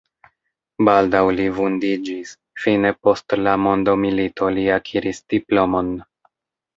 [0.87, 2.31] Baldaŭ li vundiĝis,
[2.63, 5.93] fine post la mondomilito li akiris diplomon.